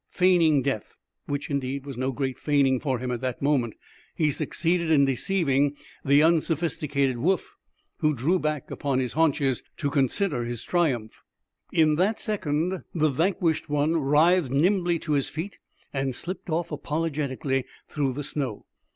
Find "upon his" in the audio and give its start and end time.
8.71-9.13